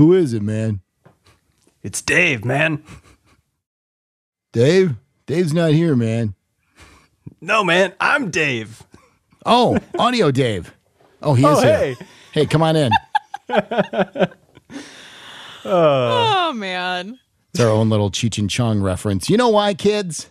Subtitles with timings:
[0.00, 0.80] Who is it, man?
[1.82, 2.82] It's Dave, man.
[4.50, 4.94] Dave?
[5.26, 6.32] Dave's not here, man.
[7.42, 8.82] No, man, I'm Dave.
[9.44, 10.72] Oh, audio Dave.
[11.22, 11.76] Oh, he is Oh, here.
[11.76, 11.96] hey.
[12.32, 12.92] Hey, come on in.
[15.66, 17.18] Oh man.
[17.52, 19.28] It's our own little Cheech and Chong reference.
[19.28, 20.30] You know why, kids?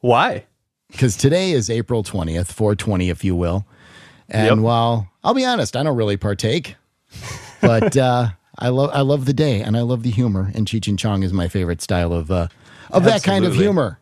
[0.00, 0.44] Why?
[0.90, 3.64] Because today is April 20th, 420, if you will.
[4.28, 4.58] And Yep.
[4.58, 6.76] while I'll be honest, I don't really partake,
[7.62, 8.28] but uh,
[8.60, 10.50] I love I love the day and I love the humor.
[10.54, 12.48] And Cheech and Chong is my favorite style of uh,
[12.90, 13.64] of that kind of Absolutely.
[13.64, 14.00] humor.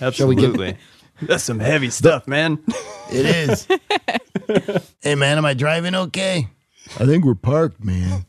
[0.00, 0.76] get- Absolutely.
[1.22, 2.58] That's some heavy stuff, man.
[3.12, 3.66] It is.
[5.02, 6.46] hey man, am I driving okay?
[7.00, 8.24] I think we're parked, man.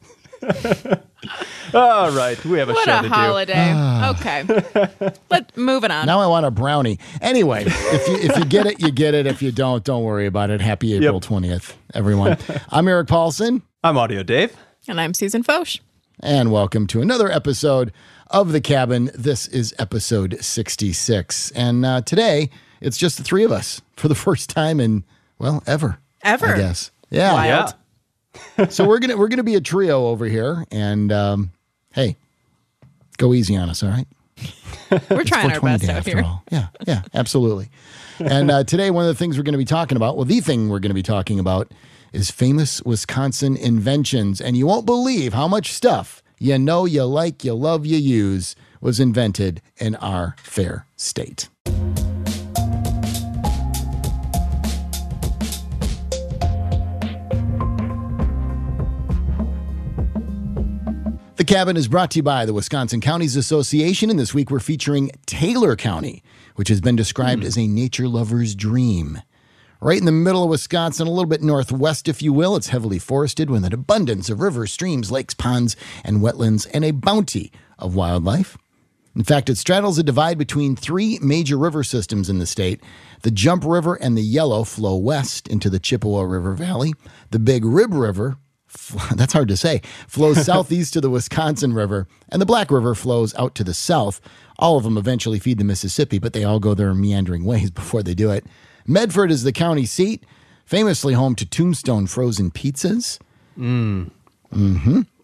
[1.75, 4.09] All right, we have a What show a to holiday.
[4.09, 4.43] okay.
[5.29, 6.07] Let moving on.
[6.07, 6.97] Now I want a brownie.
[7.21, 9.27] Anyway, if you if you get it, you get it.
[9.27, 10.61] If you don't, don't worry about it.
[10.61, 11.21] Happy April Yep.
[11.21, 12.37] twentieth, everyone.
[12.69, 13.61] I'm Eric Paulson.
[13.83, 14.55] I'm Audio Dave.
[14.87, 15.79] And I'm Susan Foch.
[16.21, 17.93] and welcome to another episode
[18.29, 19.11] of the Cabin.
[19.13, 22.49] This is episode sixty six, and uh, today
[22.81, 25.03] it's just the three of us for the first time in
[25.39, 25.99] well ever.
[26.23, 26.47] Ever.
[26.47, 26.91] I guess.
[27.09, 27.33] Yeah.
[27.33, 27.75] Wild.
[28.57, 28.67] Yeah.
[28.69, 31.51] so we're gonna we're gonna be a trio over here, and um,
[31.93, 32.17] hey,
[33.17, 34.07] go easy on us, all right?
[35.09, 36.23] We're trying our 420 best day out after here.
[36.23, 36.43] all.
[36.51, 37.69] Yeah, yeah, absolutely.
[38.19, 40.41] and uh, today, one of the things we're going to be talking about, well, the
[40.41, 41.71] thing we're going to be talking about
[42.11, 44.41] is famous Wisconsin inventions.
[44.41, 48.55] And you won't believe how much stuff you know, you like, you love, you use
[48.81, 51.49] was invented in our fair state.
[61.35, 64.59] The Cabin is brought to you by the Wisconsin Counties Association, and this week we're
[64.59, 66.23] featuring Taylor County,
[66.55, 67.47] which has been described hmm.
[67.47, 69.21] as a nature lover's dream.
[69.83, 72.99] Right in the middle of Wisconsin, a little bit northwest, if you will, it's heavily
[72.99, 77.95] forested with an abundance of rivers, streams, lakes, ponds, and wetlands, and a bounty of
[77.95, 78.59] wildlife.
[79.15, 82.79] In fact, it straddles a divide between three major river systems in the state.
[83.23, 86.93] The Jump River and the Yellow flow west into the Chippewa River Valley.
[87.31, 88.37] The Big Rib River,
[89.15, 92.07] that's hard to say, flows southeast to the Wisconsin River.
[92.29, 94.21] And the Black River flows out to the south.
[94.59, 98.03] All of them eventually feed the Mississippi, but they all go their meandering ways before
[98.03, 98.45] they do it.
[98.87, 100.23] Medford is the county seat,
[100.65, 103.19] famously home to Tombstone frozen pizzas.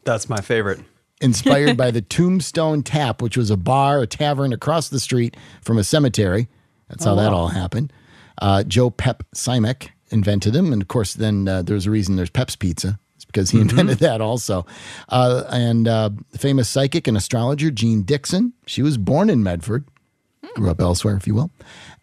[0.03, 0.79] That's my favorite.
[1.21, 5.77] inspired by the Tombstone Tap, which was a bar, a tavern across the street from
[5.77, 6.47] a cemetery.
[6.89, 7.91] That's how that all happened.
[8.41, 12.29] Uh, Joe Pep Simek invented them, and of course, then uh, there's a reason there's
[12.29, 12.97] Pep's Pizza.
[13.15, 14.65] It's because he invented that also.
[15.09, 18.53] Uh, and uh, the famous psychic and astrologer Jeane Dixon.
[18.65, 19.85] She was born in Medford,
[20.55, 21.51] grew up elsewhere, if you will.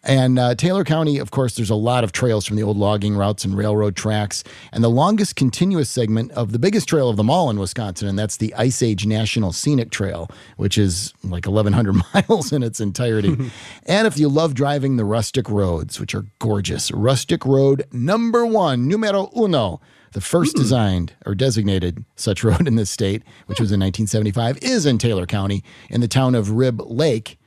[0.05, 3.15] And uh, Taylor County, of course, there's a lot of trails from the old logging
[3.15, 4.43] routes and railroad tracks.
[4.71, 8.17] And the longest continuous segment of the biggest trail of them all in Wisconsin, and
[8.17, 13.35] that's the Ice Age National Scenic Trail, which is like 1,100 miles in its entirety.
[13.87, 18.87] and if you love driving the rustic roads, which are gorgeous, Rustic Road number one,
[18.87, 23.79] numero uno, the first designed or designated such road in this state, which was in
[23.79, 27.37] 1975, is in Taylor County in the town of Rib Lake.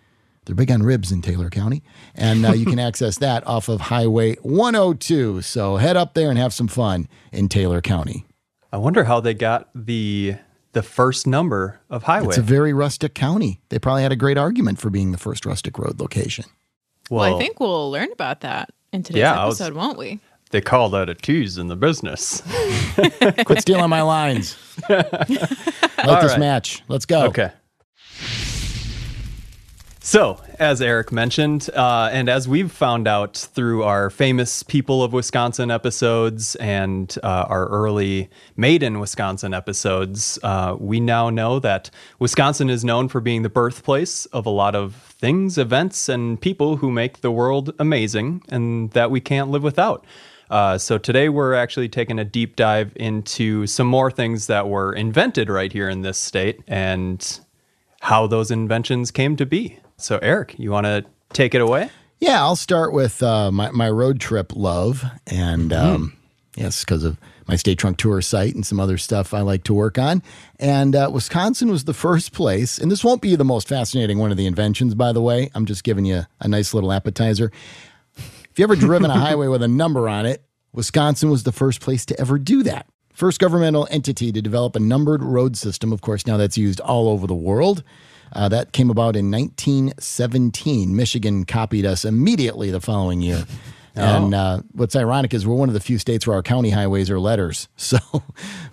[0.48, 1.82] They're big on ribs in Taylor County,
[2.14, 5.42] and uh, you can access that off of Highway 102.
[5.42, 8.24] So head up there and have some fun in Taylor County.
[8.72, 10.36] I wonder how they got the
[10.72, 12.28] the first number of highway.
[12.28, 13.60] It's a very rustic county.
[13.68, 16.46] They probably had a great argument for being the first rustic road location.
[17.10, 20.18] Well, I think we'll learn about that in today's Yeah, I was- episode, won't we?
[20.50, 22.40] they call that a tease in the business.
[23.44, 24.56] Quit stealing my lines.
[24.88, 26.38] Like this right.
[26.40, 26.82] match.
[26.88, 27.26] Let's go.
[27.26, 27.50] Okay.
[30.08, 35.12] So, as Eric mentioned, uh, and as we've found out through our famous People of
[35.12, 41.90] Wisconsin episodes and uh, our early Made in Wisconsin episodes, uh, we now know that
[42.18, 46.76] Wisconsin is known for being the birthplace of a lot of things, events, and people
[46.76, 50.06] who make the world amazing and that we can't live without.
[50.48, 54.90] Uh, so today we're actually taking a deep dive into some more things that were
[54.90, 57.40] invented right here in this state and
[58.00, 59.78] how those inventions came to be.
[59.98, 61.90] So Eric, you want to take it away?
[62.20, 65.04] Yeah, I'll start with uh, my, my road trip love.
[65.26, 66.16] And um,
[66.56, 67.18] yes, because of
[67.48, 70.22] my state trunk tour site and some other stuff I like to work on.
[70.60, 72.78] And uh, Wisconsin was the first place.
[72.78, 75.50] And this won't be the most fascinating one of the inventions, by the way.
[75.54, 77.50] I'm just giving you a nice little appetizer.
[78.16, 81.80] If you ever driven a highway with a number on it, Wisconsin was the first
[81.80, 82.86] place to ever do that.
[83.14, 85.92] First governmental entity to develop a numbered road system.
[85.92, 87.82] Of course, now that's used all over the world.
[88.32, 90.94] Uh, that came about in 1917.
[90.94, 93.44] Michigan copied us immediately the following year.
[93.94, 97.10] And uh, what's ironic is we're one of the few states where our county highways
[97.10, 97.66] are letters.
[97.76, 97.98] So,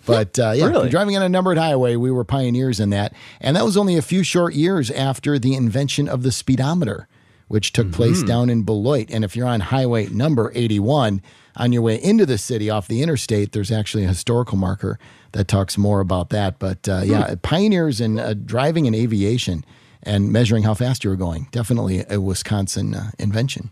[0.06, 0.88] but uh, yeah, Really?
[0.90, 3.12] driving on a numbered highway, we were pioneers in that.
[3.42, 7.08] And that was only a few short years after the invention of the speedometer,
[7.48, 9.10] which took place down in Beloit.
[9.10, 11.24] And if you're on highway number 81
[11.56, 15.00] on your way into the city off the interstate, there's actually a historical marker
[15.36, 16.58] that talks more about that.
[16.60, 19.64] But uh, yeah, pioneers in uh, driving and aviation
[20.04, 21.48] and measuring how fast you were going.
[21.52, 23.70] Definitely a Wisconsin uh, invention.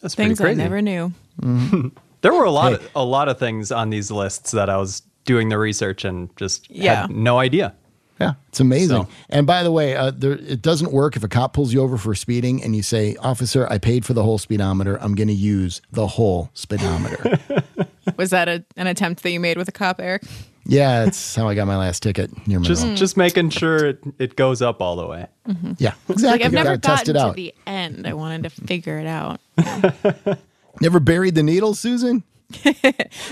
[0.00, 1.12] That's pretty Things I never knew.
[2.22, 2.76] There were a lot Hey.
[2.78, 6.34] of a lot of things on these lists that I was doing the research and
[6.36, 7.02] just Yeah.
[7.02, 7.74] had no idea.
[8.18, 9.02] Yeah, it's amazing.
[9.02, 11.82] So- And by the way, uh, there, it doesn't work if a cop pulls you
[11.82, 14.96] over for speeding and you say, "Officer, I paid for the whole speedometer.
[15.02, 17.38] I'm going to use the whole speedometer."
[18.16, 20.22] Was that a, an attempt that you made with a cop, Eric?
[20.66, 22.74] Yeah, that's how I got my last ticket near Monroe.
[22.74, 25.26] Just just making sure it, it goes up all the way.
[25.48, 25.72] Mm-hmm.
[25.78, 26.28] yeah, exactly.
[26.28, 28.06] Like I've You never gotta test gotten it to the end.
[28.06, 29.40] I wanted to figure it out.
[30.80, 32.24] Never buried the needle, Susan.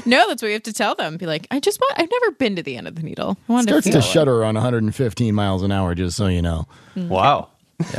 [0.06, 1.16] No, that's what you have to tell them.
[1.16, 1.94] Be like, I just want.
[1.96, 3.36] I've never been to the end of the needle.
[3.48, 4.12] I wanted Starts to to feel it.
[4.12, 6.66] shudder on 115 miles an hour, just so you know.
[6.96, 7.50] Wow.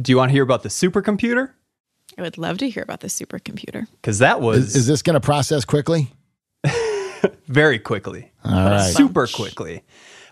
[0.00, 1.50] Do you want to hear about the supercomputer?
[2.18, 3.86] I would love to hear about the supercomputer.
[4.00, 6.10] Because that was Is, is this going to process quickly?
[7.48, 8.92] Very quickly, All right.
[8.94, 9.82] super quickly.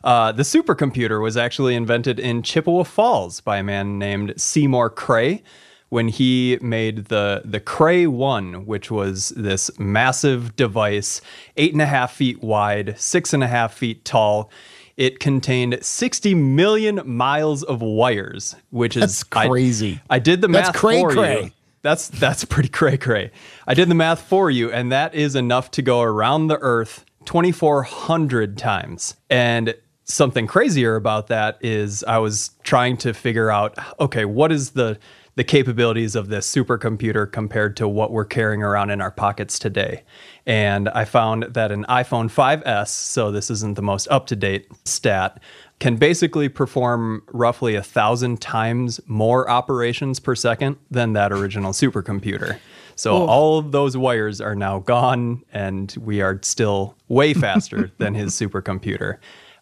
[0.05, 5.43] Uh, the supercomputer was actually invented in Chippewa Falls by a man named Seymour Cray
[5.91, 11.21] when he made the the Cray One, which was this massive device,
[11.57, 14.51] eight and a half feet wide, six and a half feet tall.
[14.97, 20.01] It contained 60 million miles of wires, which is That's crazy.
[20.11, 21.43] I, I did the That's math cray for cray.
[21.45, 21.51] you.
[21.83, 23.31] That's that's pretty cray cray.
[23.67, 27.05] I did the math for you, and that is enough to go around the Earth
[27.25, 29.17] 2,400 times.
[29.29, 29.75] And
[30.05, 34.99] something crazier about that is I was trying to figure out, okay, what is the
[35.35, 40.03] the capabilities of this supercomputer compared to what we're carrying around in our pockets today.
[40.45, 44.69] And I found that an iPhone 5S, so this isn't the most up to date
[44.85, 45.41] stat,
[45.83, 52.57] can basically perform roughly a thousand times more operations per second than that original supercomputer.
[52.95, 58.15] So all of those wires are now gone, and we are still way faster than
[58.15, 59.19] his supercomputer.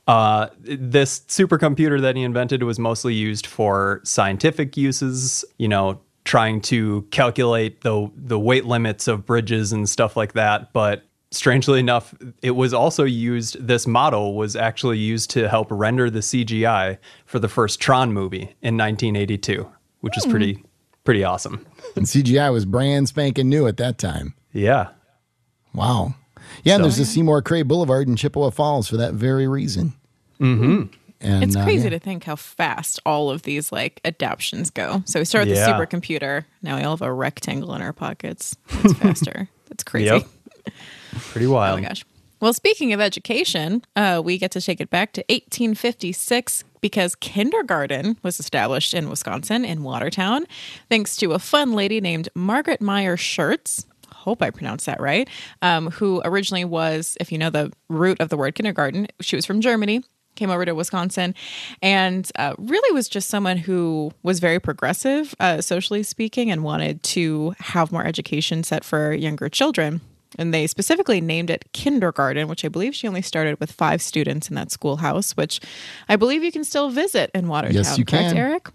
[0.07, 6.61] Uh, this supercomputer that he invented was mostly used for scientific uses, you know, trying
[6.61, 10.75] to calculate the the weight limits of bridges and stuff like that.
[10.75, 13.67] But strangely enough, it was also used.
[13.67, 18.55] This model was actually used to help render the CGI for the first Tron movie
[18.63, 19.69] in 1982,
[20.01, 20.63] which is pretty
[21.05, 21.67] pretty awesome.
[21.97, 24.35] And CGI was brand spanking new at that time.
[24.53, 24.89] Yeah.
[25.75, 26.15] Wow.
[26.65, 29.95] Yeah, and So- there's the Seymour Cray Boulevard in Chippewa Falls for that very reason.
[30.41, 30.83] Mm-hmm.
[31.23, 31.91] And It's uh, crazy yeah.
[31.91, 35.03] to think how fast all of these like adaptions go.
[35.05, 35.67] So we start with Yeah.
[35.67, 36.45] the supercomputer.
[36.63, 38.57] Now we all have a rectangle in our pockets.
[38.85, 39.49] It's faster.
[39.69, 40.07] That's crazy.
[40.07, 40.27] Yep.
[41.31, 41.81] Pretty Oh wild.
[41.81, 42.05] my gosh.
[42.41, 48.17] Well, speaking of education, uh, we get to take it back to 1856 because kindergarten
[48.23, 50.47] was established in Wisconsin in Watertown,
[50.89, 53.85] thanks to a fun lady named Margaret Meyer Schurz.
[54.15, 55.29] Hope I pronounced that right.
[55.61, 59.45] Um, who originally was, if you know the root of the word kindergarten, she was
[59.45, 60.03] from Germany,
[60.35, 61.35] came over to Wisconsin,
[61.83, 67.03] and uh, really was just someone who was very progressive, uh, socially speaking, and wanted
[67.03, 70.01] to have more education set for younger children.
[70.39, 74.49] And they specifically named it kindergarten, which I believe she only started with five students
[74.49, 75.61] in that schoolhouse, which
[76.09, 77.75] I believe you can still visit in Watertown.
[77.75, 78.37] Yes, you correct, can.
[78.37, 78.69] Eric?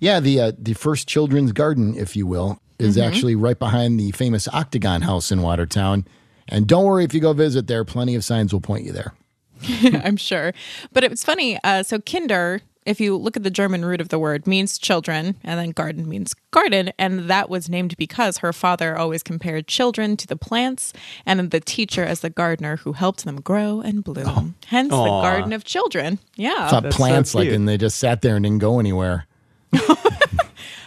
[0.00, 3.08] Yeah, the uh, the first children's garden, if you will, is Mm-hmm.
[3.08, 6.06] actually right behind the famous Octagon House in Watertown.
[6.48, 9.14] And don't worry if you go visit there; plenty of signs will point you there.
[10.04, 10.52] I'm sure.
[10.92, 11.58] But it was funny.
[11.64, 15.36] Uh, so, kinder, if you look at the German root of the word, means children,
[15.44, 16.90] and then garden means garden.
[16.98, 20.92] And that was named because her father always compared children to the plants
[21.26, 24.24] and the teacher as the gardener who helped them grow and bloom.
[24.26, 24.52] Oh.
[24.66, 26.18] Hence, the garden of children.
[26.36, 26.68] Yeah.
[26.68, 29.26] Thought that's so plants like, and they just sat there and didn't go anywhere.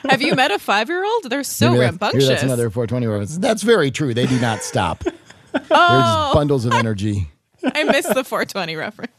[0.10, 1.30] Have you met a five year old?
[1.30, 2.24] They're so Maybe that- rambunctious.
[2.24, 3.38] maybe that's another 420 reference.
[3.38, 4.14] That's very true.
[4.14, 5.04] They do not stop.
[5.54, 6.00] They're Oh.
[6.24, 7.30] just bundles of energy.
[7.64, 9.14] I missed the 420 reference.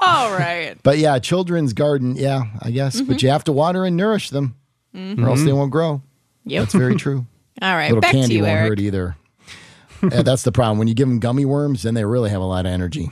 [0.00, 0.76] All right.
[0.82, 3.00] But yeah, children's garden, yeah, I guess.
[3.00, 3.26] But Mm-hmm.
[3.26, 4.56] you have to water and nourish them,
[4.94, 6.02] or else they won't grow.
[6.44, 6.60] Yep.
[6.62, 7.26] That's very true.
[7.62, 7.88] All right.
[7.88, 8.68] Little Back to candy you, won't Eric.
[8.70, 9.16] hurt either.
[10.02, 10.78] Yeah, that's the problem.
[10.78, 13.10] When you give them gummy worms, then they really have a lot of energy.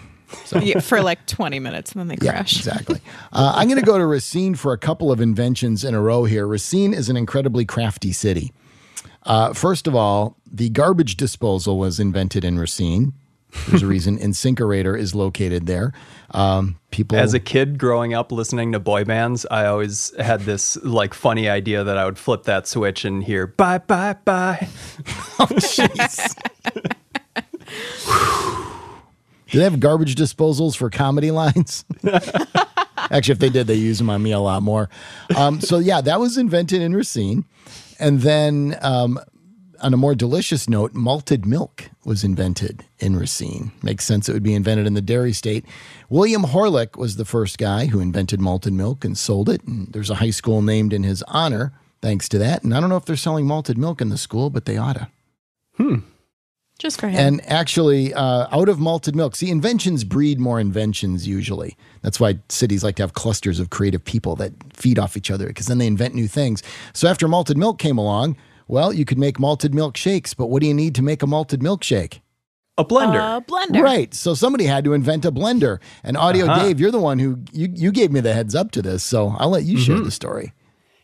[0.61, 2.57] Yeah, for like 20 minutes and then they Yeah, crash.
[2.57, 3.01] exactly.
[3.33, 6.25] Uh, I'm going to go to Racine for a couple of inventions in a row
[6.25, 6.47] here.
[6.47, 8.53] Racine is an incredibly crafty city.
[9.25, 13.13] Uh, first of all, the garbage disposal was invented in Racine.
[13.69, 15.93] There's a reason InSinkErator is located there.
[16.31, 20.77] Um, people As a kid growing up listening to boy bands, I always had this
[20.83, 24.69] like funny idea that I would flip that switch and hear bye bye bye.
[25.39, 26.35] Jeez.
[29.51, 31.85] Do they have garbage disposals for comedy lines?
[33.11, 34.89] Actually, if they did, they use them on me a lot more.
[35.37, 37.45] Um, so yeah, that was invented in Racine,
[37.99, 39.21] and then um,
[39.83, 43.73] on a more delicious note, malted milk was invented in Racine.
[43.83, 45.65] Makes sense; it would be invented in the dairy state.
[46.09, 49.63] William Horlick was the first guy who invented malted milk and sold it.
[49.65, 52.63] And there's a high school named in his honor, thanks to that.
[52.63, 55.09] And I don't know if they're selling malted milk in the school, but they oughta.
[55.77, 56.01] Hmm.
[56.79, 57.21] Just for him.
[57.21, 61.77] And actually, uh, out of malted milk, see, inventions breed more inventions usually.
[62.03, 65.47] That's why cities like to have clusters of creative people that feed off each other
[65.47, 66.63] because then they invent new things.
[66.93, 68.37] So after malted milk came along,
[68.69, 71.27] well, you could make malted milk shakes, but what do you need to make a
[71.27, 72.21] malted milkshake?
[72.79, 73.37] A blender.
[73.37, 73.83] a blender.
[73.83, 74.15] Right.
[74.15, 75.79] So somebody had to invent a blender.
[76.03, 76.63] And Audio Uh-huh.
[76.65, 79.03] Dave, you're the one who you, you gave me the heads up to this.
[79.05, 80.05] So I'll let you share Mm-hmm.
[80.05, 80.53] the story.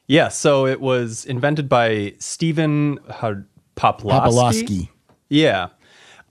[0.06, 3.42] Yeah, so it was invented by Stephen how,
[3.76, 4.08] Poplawski.
[4.08, 4.88] Papalowski.
[5.28, 5.68] Yeah.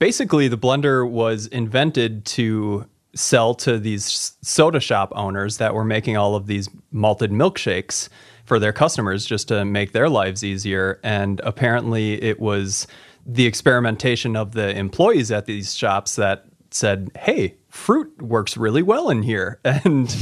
[0.00, 6.16] Basically, the blender was invented to sell to these soda shop owners that were making
[6.16, 8.08] all of these malted milkshakes
[8.48, 10.98] for their customers just to make their lives easier.
[11.04, 12.86] And apparently, it was
[13.26, 19.10] the experimentation of the employees at these shops that said, hey, fruit works really well
[19.10, 19.60] in here.
[19.64, 20.14] And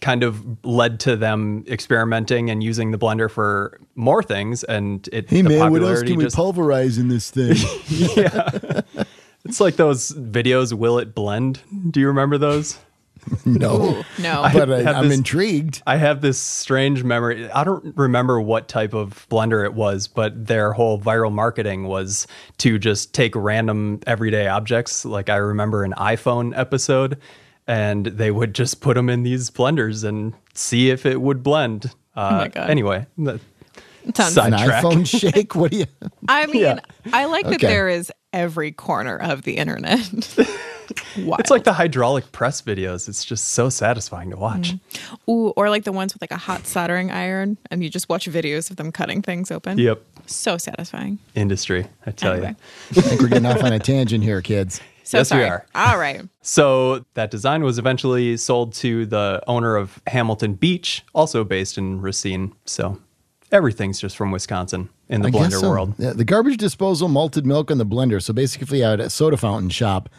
[0.00, 4.62] kind of led to them experimenting and using the blender for more things.
[4.64, 7.56] And it Hey the man, what else can we just- pulverize in this thing?
[8.16, 8.82] Yeah,
[9.46, 11.60] it's like those videos, Will It Blend?
[11.90, 12.78] Do you remember those?
[13.44, 14.02] no.
[14.18, 14.48] no.
[14.52, 15.82] But I, have I'm this- intrigued.
[15.86, 17.50] I have this strange memory.
[17.50, 22.26] I don't remember what type of blender it was, but their whole viral marketing was
[22.58, 25.04] to just take random everyday objects.
[25.04, 27.18] Like I remember an iPhone episode,
[27.66, 31.90] and they would just put them in these blenders and see if it would blend.
[32.16, 32.70] Uh, my God.
[32.70, 33.40] Anyway, that-
[34.14, 35.54] Sounds- Side- An iPhone shake?
[35.54, 35.86] What do you?
[36.28, 36.80] I mean, Yeah.
[37.12, 40.36] I like that there is every corner of the internet.
[41.18, 41.40] Wild.
[41.40, 43.08] it's like the hydraulic press videos.
[43.08, 44.72] It's just so satisfying to watch.
[44.74, 45.30] Mm-hmm.
[45.30, 48.26] Ooh, or like the ones with like a hot soldering iron, and you just watch
[48.28, 49.78] videos of them cutting things open.
[49.78, 50.02] Yep.
[50.26, 51.18] So satisfying.
[51.34, 52.56] Industry, I tell Anyway.
[52.90, 53.02] you.
[53.02, 54.80] I think we're getting off on a tangent here, kids.
[55.04, 55.66] So Yes, we are.
[55.74, 56.22] All right.
[56.46, 62.02] So that design was eventually sold to the owner of Hamilton Beach, also based in
[62.02, 62.52] Racine.
[62.66, 63.00] So
[63.50, 65.70] everything's just from Wisconsin in the I blender so.
[65.70, 65.94] world.
[65.98, 68.22] Yeah, the garbage disposal, malted milk, and the blender.
[68.22, 70.10] So basically, out at a soda fountain shop,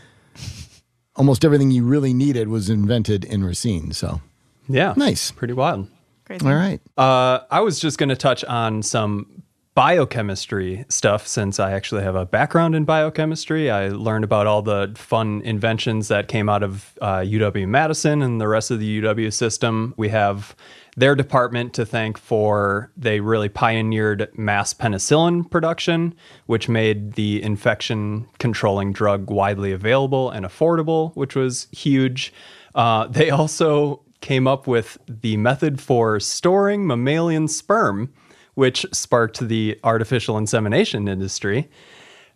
[1.16, 3.92] almost everything you really needed was invented in Racine.
[3.94, 4.22] So,
[4.68, 4.94] Yeah.
[4.98, 5.32] Nice.
[5.32, 5.88] Pretty wild.
[6.26, 6.46] Crazy.
[6.46, 6.82] all right.
[6.98, 9.44] Uh, I was just going to touch on some
[9.76, 13.70] biochemistry stuff since I actually have a background in biochemistry.
[13.70, 18.42] I learned about all the fun inventions that came out of uh, UW Madison and
[18.42, 19.94] the rest of the UW system.
[19.98, 20.56] We have
[20.98, 28.28] their department to thank for they really pioneered mass penicillin production, which made the infection
[28.40, 32.34] controlling drug widely available and affordable, which was huge.
[32.76, 38.12] Uh, they also came up with the method for storing mammalian sperm,
[38.56, 41.70] which sparked the artificial insemination industry.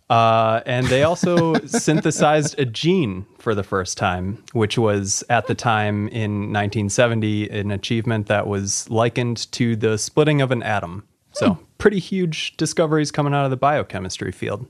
[0.09, 5.55] Uh, and they also synthesized a gene for the first time, which was at the
[5.55, 11.07] time in 1970 an achievement that was likened to the splitting of an atom.
[11.31, 14.65] So, pretty huge discoveries coming out of the biochemistry field.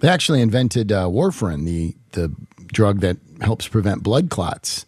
[0.00, 2.34] They actually invented uh, warfarin, the the
[2.66, 4.84] drug that helps prevent blood clots.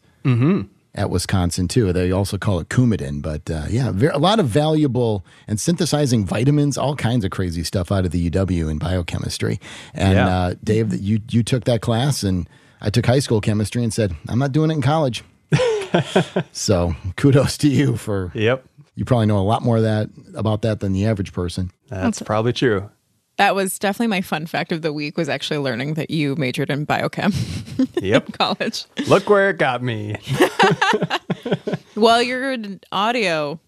[0.96, 3.20] At Wisconsin too, they also call it Coumadin.
[3.20, 7.62] But uh, yeah, ver- a lot of valuable and synthesizing vitamins, all kinds of crazy
[7.64, 9.60] stuff out of the UW in biochemistry.
[9.92, 10.28] And Yeah.
[10.36, 12.48] uh, Dave, that you you took that class, and
[12.80, 15.22] I took high school chemistry, and said I'm not doing it in college.
[16.52, 20.62] so kudos to you for Yep, you probably know a lot more of that about
[20.62, 21.70] that than the average person.
[21.88, 22.90] that's probably true.
[23.38, 26.70] That was definitely my fun fact of the week was actually learning that you majored
[26.70, 27.34] in biochem
[28.02, 28.26] Yep.
[28.26, 28.86] in college.
[29.08, 30.16] Look where it got me.
[31.94, 33.58] Well, you're an audio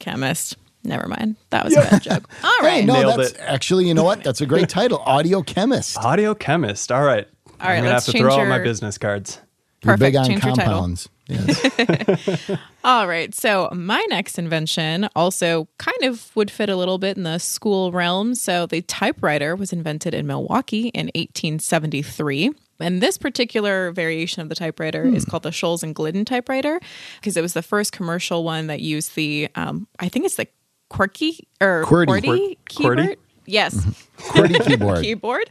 [0.00, 0.56] chemist.
[0.82, 1.36] Never mind.
[1.50, 2.28] That was a bad joke.
[2.44, 2.80] All right.
[2.80, 3.38] Hey, no, Nailed that's it.
[3.40, 4.24] actually, you know what?
[4.24, 5.96] That's a great title, audio chemist.
[5.98, 6.90] Audio chemist.
[6.90, 7.28] All right.
[7.60, 9.40] All right, I'm gonna let's have to change throw out my your- business cards.
[9.84, 10.16] You're big Perfect.
[10.16, 10.72] on Change your title.
[10.72, 11.08] compounds.
[11.28, 12.50] Yes.
[12.84, 13.34] All right.
[13.34, 17.92] So, my next invention also kind of would fit a little bit in the school
[17.92, 18.34] realm.
[18.34, 22.52] So, the typewriter was invented in Milwaukee in 1873.
[22.78, 26.78] And this particular variation of the typewriter is called the Scholes and Glidden typewriter
[27.18, 30.46] because it was the first commercial one that used the, um, I think it's the
[30.90, 32.06] quirky or QWERTY.
[32.22, 32.58] QWERTY?
[32.68, 33.16] keyboard.
[33.46, 33.74] Yes.
[34.16, 35.02] QWERTY keyboard.
[35.02, 35.50] keyboard,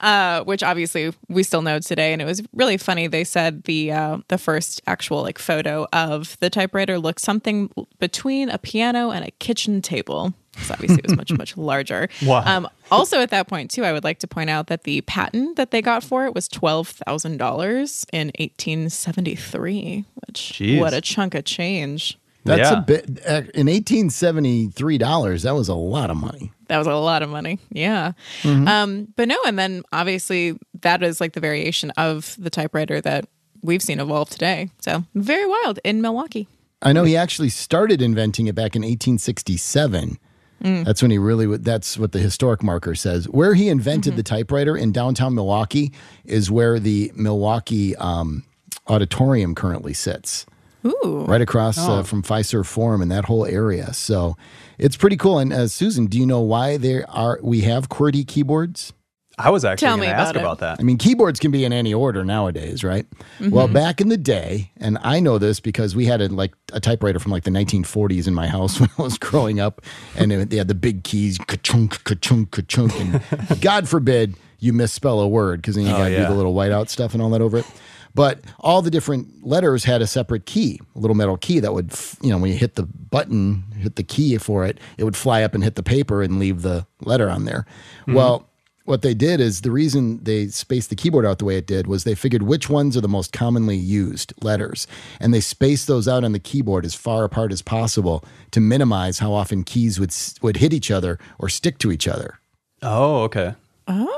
[0.00, 2.12] uh, which obviously we still know today.
[2.12, 3.06] And it was really funny.
[3.06, 8.48] They said the uh, the first actual like photo of the typewriter looked something between
[8.50, 10.34] a piano and a kitchen table.
[10.58, 12.08] So obviously it was much much larger.
[12.22, 12.42] Wow.
[12.44, 15.56] Um, also at that point too, I would like to point out that the patent
[15.56, 20.04] that they got for it was twelve thousand dollars in eighteen seventy three.
[20.26, 20.78] Which Jeez.
[20.78, 22.18] what a chunk of change.
[22.44, 22.78] That's Yeah.
[22.78, 25.42] a bit uh, in 1873 dollars.
[25.42, 26.52] That was a lot of money.
[26.68, 27.58] That was a lot of money.
[27.70, 28.12] Yeah.
[28.44, 33.26] Um, but no, and then obviously that is like the variation of the typewriter that
[33.62, 34.70] we've seen evolve today.
[34.80, 36.48] So very wild in Milwaukee.
[36.80, 40.18] I know he actually started inventing it back in 1867.
[40.64, 41.56] That's when he really.
[41.58, 43.28] That's what the historic marker says.
[43.28, 45.92] Where he invented the typewriter in downtown Milwaukee
[46.24, 48.44] is where the Milwaukee um,
[48.86, 50.46] Auditorium currently sits.
[50.84, 51.24] Ooh.
[51.28, 53.92] right across uh, from Fiserv Forum and that whole area.
[53.92, 54.36] So
[54.78, 55.38] it's pretty cool.
[55.38, 58.92] And uh, Susan, do you know why there are we have QWERTY keyboards?
[59.38, 60.40] I was actually going to ask about it.
[60.40, 60.76] about that.
[60.78, 63.06] I mean, keyboards can be in any order nowadays, right?
[63.40, 66.80] Well, back in the day, and I know this because we had a, like a
[66.80, 69.80] typewriter from like the 1940s in my house when I was growing up,
[70.16, 73.22] and it, they had the big keys, ka-chunk, ka-chunk, ka-chunk, and
[73.60, 76.88] God forbid you misspell a word because then you got to do the little whiteout
[76.88, 77.66] stuff and all that over it.
[78.14, 81.94] But all the different letters had a separate key, a little metal key that would,
[82.20, 85.42] you know, when you hit the button, hit the key for it, it would fly
[85.42, 87.64] up and hit the paper and leave the letter on there.
[88.02, 88.14] Mm-hmm.
[88.14, 88.48] Well,
[88.84, 91.86] what they did is the reason they spaced the keyboard out the way it did
[91.86, 94.86] was they figured which ones are the most commonly used letters
[95.20, 99.20] and they spaced those out on the keyboard as far apart as possible to minimize
[99.20, 102.40] how often keys would would hit each other or stick to each other.
[102.82, 103.54] Oh, okay.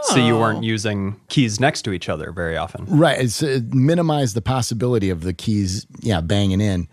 [0.02, 2.84] So you weren't using keys next to each other very often.
[2.86, 3.20] Right.
[3.20, 6.88] It's uh, minimize the possibility of the keys, yeah, banging in.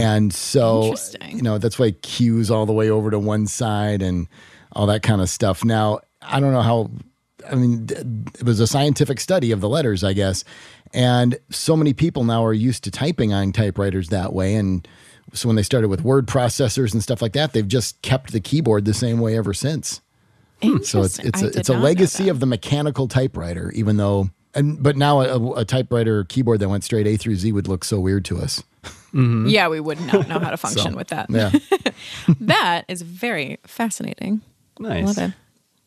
[0.00, 0.94] And so,
[1.28, 4.28] you know, that's why Q's all the way over to one side and
[4.72, 5.64] all that kind of stuff.
[5.64, 6.90] Now, I don't know how,
[7.50, 10.44] I mean, it was a scientific study of the letters, I guess.
[10.94, 14.54] And so many people now are used to typing on typewriters that way.
[14.54, 14.86] And
[15.32, 18.40] so when they started with word processors and stuff like that, they've just kept the
[18.40, 20.00] keyboard the same way ever since.
[20.62, 23.96] Hmm, so it's it's I a, did it's a legacy of the mechanical typewriter, even
[23.96, 27.68] though and but now a, a typewriter keyboard that went straight A through Z would
[27.68, 28.62] look so weird to us.
[29.12, 29.48] Mm-hmm.
[29.48, 31.28] Yeah, we would not know how to function So, with that.
[31.30, 31.52] Yeah,
[32.40, 34.40] That is very fascinating.
[34.78, 35.04] Nice.
[35.04, 35.34] Love it.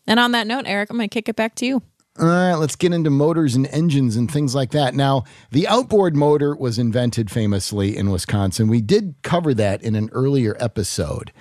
[0.08, 1.82] And on that note, Eric, I'm going to kick it back to you.
[2.18, 4.94] All right, let's get into motors and engines and things like that.
[4.94, 8.68] Now, the outboard motor was invented famously in Wisconsin.
[8.70, 11.34] We did cover that in an earlier episode.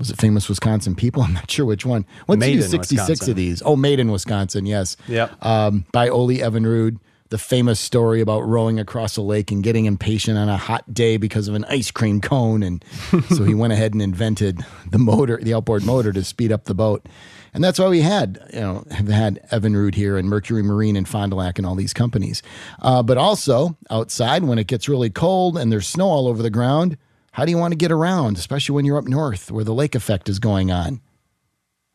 [0.00, 1.22] Was it famous Wisconsin people?
[1.26, 2.04] I'm not sure which one.
[2.26, 3.30] Made in 66 Wisconsin.
[3.30, 3.62] of these.
[3.64, 4.96] Oh, made in Wisconsin, yes.
[5.06, 5.44] Yep.
[5.44, 10.36] Um, by Ole Evinrude, the famous story about rowing across a lake and getting impatient
[10.36, 12.64] on a hot day because of an ice cream cone.
[12.64, 12.84] And
[13.28, 16.74] so he went ahead and invented the motor, the outboard motor to speed up the
[16.74, 17.06] boat.
[17.52, 21.06] And that's why we had, you know, have had Evinrude here and Mercury Marine and
[21.06, 22.42] Fond du Lac and all these companies.
[22.80, 26.50] Uh, but also outside when it gets really cold and there's snow all over the
[26.50, 26.96] ground,
[27.32, 29.94] how do you want to get around, especially when you're up north where the lake
[29.94, 31.00] effect is going on?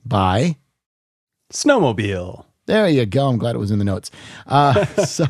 [0.06, 0.58] By
[1.52, 2.45] Snowmobile.
[2.65, 3.28] there you go.
[3.28, 4.12] I'm glad it was in the notes.
[4.45, 5.26] Uh, so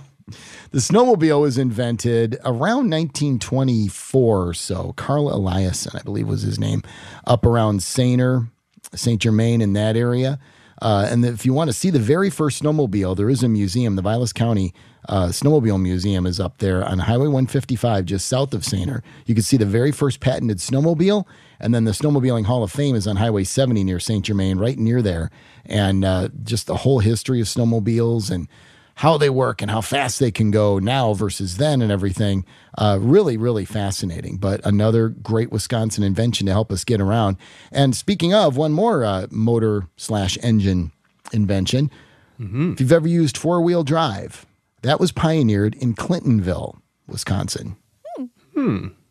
[0.72, 4.94] the snowmobile was invented around 1924 or so.
[4.94, 6.82] Carl Eliason, I believe was his name,
[7.26, 8.50] up around Sayner,
[8.94, 9.22] St.
[9.22, 10.40] Germain in that area.
[10.82, 13.96] Uh, and if you want to see the very first snowmobile, there is a museum.
[13.96, 14.74] The Vilas County
[15.08, 19.04] uh, Snowmobile Museum is up there on Highway 155, just south of Sayner.
[19.26, 21.26] You can see the very first patented snowmobile.
[21.60, 24.26] And then the Snowmobiling Hall of Fame is on Highway 70 near St.
[24.26, 25.30] Germain, right near there.
[25.66, 28.48] And uh, just the whole history of snowmobiles and
[28.96, 32.46] how they work and how fast they can go now versus then and everything.
[32.78, 34.38] Uh, really, really fascinating.
[34.38, 37.38] But another great Wisconsin invention to help us get around.
[37.72, 40.92] And speaking of, one more uh, motor slash engine
[41.34, 41.92] invention.
[42.74, 44.46] If you've ever used four wheel drive,
[44.82, 47.76] that was pioneered in Clintonville, Wisconsin.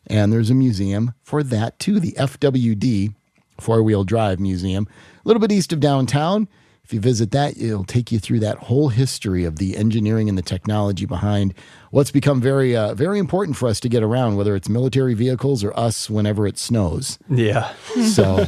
[0.06, 3.14] And there's a museum for that too, the FWD
[3.60, 4.86] Four Wheel Drive Museum,
[5.24, 6.48] a little bit east of downtown.
[6.84, 10.36] If you visit that, it'll take you through that whole history of the engineering and
[10.36, 11.54] the technology behind
[11.90, 15.64] what's become very, uh, very important for us to get around, whether it's military vehicles
[15.64, 17.18] or us whenever it snows.
[17.30, 17.72] Yeah.
[18.12, 18.46] So,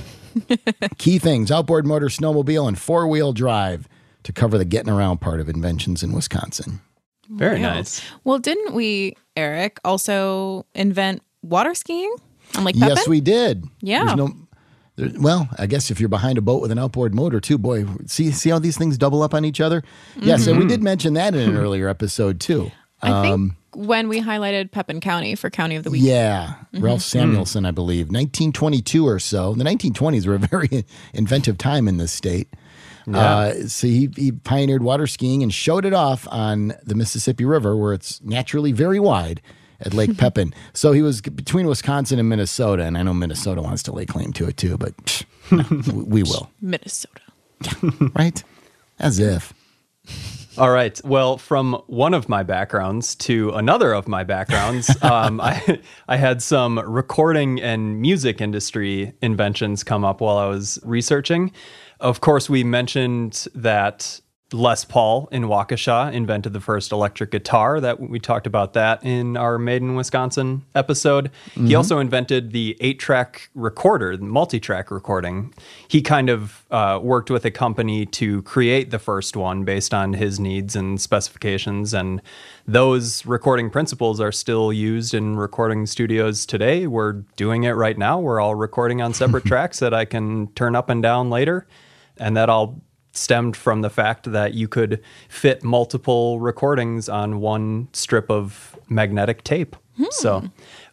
[0.99, 3.89] key things outboard motor, snowmobile, and four wheel drive
[4.25, 6.81] to cover the getting around part of inventions in Wisconsin.
[7.31, 7.75] Very Wild.
[7.77, 8.03] nice.
[8.25, 12.15] Well, didn't we, Eric, also invent water skiing
[12.55, 12.97] on Lake Pepin?
[12.97, 13.65] Yes, we did.
[13.81, 14.05] Yeah.
[14.05, 14.35] There's no,
[14.97, 17.85] there, well, I guess if you're behind a boat with an outboard motor too, boy,
[18.07, 19.83] see see how these things double up on each other.
[20.21, 22.71] Yes, and we did mention that in an earlier episode too.
[23.03, 26.03] I think Um, when we highlighted Pepin County for County of the Week.
[26.03, 29.53] Yeah, Ralph Samuelson, I believe, 1922 or so.
[29.53, 32.49] The 1920s were a very inventive time in this state.
[33.13, 37.77] Uh, so he, he pioneered water skiing and showed it off on the Mississippi River,
[37.77, 39.41] where it's naturally very wide
[39.81, 40.53] at Lake Pepin.
[40.73, 44.33] So he was between Wisconsin and Minnesota, and I know Minnesota wants to lay claim
[44.35, 47.21] to it too, but psh, no, we- we will, Minnesota.
[48.15, 48.43] right?
[48.99, 49.53] As if.
[50.59, 50.99] All right.
[51.05, 56.43] Well, from one of my backgrounds to another of my backgrounds, um, I, I had
[56.43, 61.53] some recording and music industry inventions come up while I was researching.
[62.01, 64.19] Of course, we mentioned that
[64.53, 67.81] Les Paul in Waukesha invented the first electric guitar.
[67.81, 71.33] That we talked about that in our Made in Wisconsin episode.
[71.55, 75.53] He also invented the eight-track recorder, the multi-track recording.
[75.89, 80.13] He kind of uh, worked with a company to create the first one based on
[80.13, 82.23] his needs and specifications, and
[82.69, 86.87] those recording principles are still used in recording studios today.
[86.87, 88.21] We're doing it right now.
[88.21, 91.67] We're all recording on separate tracks that I can turn up and down later,
[92.17, 92.81] and that all
[93.17, 99.45] stemmed from the fact that you could fit multiple recordings on one strip of magnetic
[99.45, 99.77] tape.
[100.11, 100.45] So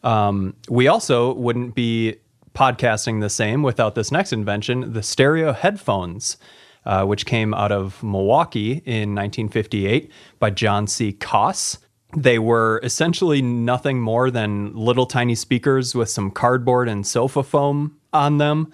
[0.03, 2.15] um, we also wouldn't be
[2.55, 6.38] podcasting the same without this next invention, the stereo headphones.
[6.86, 11.13] Uh, which came out of Milwaukee in 1958 by John C.
[11.13, 11.77] Koss.
[12.13, 17.95] They were essentially nothing more than little tiny speakers with some cardboard and sofa foam
[18.12, 18.73] on them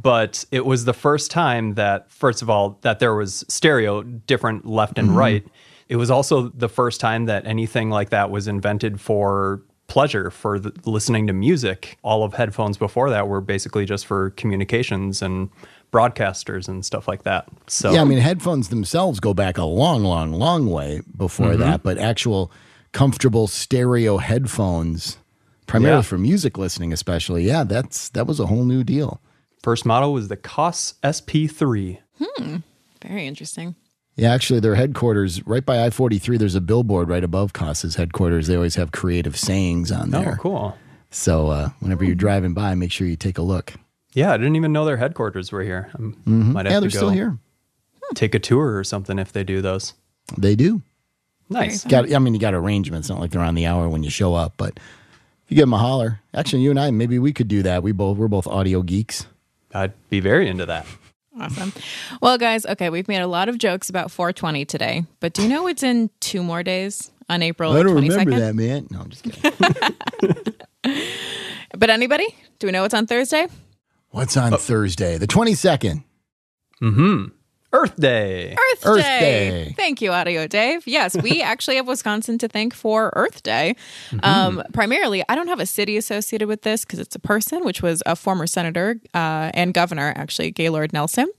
[0.00, 4.66] but it was the first time that first of all that there was stereo different
[4.66, 5.18] left and mm-hmm.
[5.18, 5.46] right.
[5.88, 10.58] It was also the first time that anything like that was invented for pleasure for
[10.58, 11.96] the, listening to music.
[12.02, 15.48] All of headphones before that were basically just for communications and
[15.90, 17.48] broadcasters and stuff like that.
[17.66, 21.60] So Yeah, I mean, headphones themselves go back a long, long, long way before mm-hmm.
[21.60, 22.52] that, but actual
[22.92, 25.16] comfortable stereo headphones,
[25.66, 26.02] primarily Yeah.
[26.02, 29.20] for music listening, especially, yeah, that's that was a whole new deal.
[29.62, 32.56] First model was the Koss SP3 Hmm.
[33.02, 33.74] Very interesting.
[34.16, 36.36] Yeah, actually, their headquarters right by I forty three.
[36.36, 38.48] There's a billboard right above Koss's headquarters.
[38.48, 40.32] They always have creative sayings on there.
[40.32, 40.78] oh cool
[41.10, 43.74] So uh, whenever you're driving by, make sure you take a look.
[44.14, 46.56] yeah i didn't even know their headquarters were here I might have Mm-hmm.
[46.56, 47.38] Yeah, to they're go still here.
[48.16, 49.94] take a tour or something if they do those
[50.36, 50.82] They do.
[51.48, 53.08] nice Got, I mean, you got arrangements.
[53.08, 55.74] Not like they're on the hour when you show up, but if you give them
[55.74, 57.82] a holler, actually, you and I, maybe we could do that.
[57.84, 59.26] We both we're both audio geeks.
[59.74, 60.86] I'd be very into that
[61.40, 61.72] Awesome.
[62.20, 65.48] Well, guys, okay, we've made a lot of jokes about 420 today, but do you
[65.48, 68.56] know what's in two more days on April 22nd?
[68.56, 68.88] man.
[68.90, 70.54] No, I'm just kidding.
[71.76, 72.26] But anybody?
[72.58, 73.46] Do we know what's on Thursday?
[74.10, 76.02] What's on uh, Thursday, the twenty second?
[76.82, 77.26] Mm-hmm.
[77.72, 78.52] Earth Day.
[78.52, 79.50] Earth, Earth Day.
[79.50, 79.74] Day.
[79.76, 80.86] Thank you, Audio Dave.
[80.86, 83.76] Yes, we actually have Wisconsin to thank for Earth Day.
[84.22, 87.82] Um, primarily, I don't have a city associated with this because it's a person, which
[87.82, 91.30] was a former senator uh, and governor, actually, Gaylord Nelson.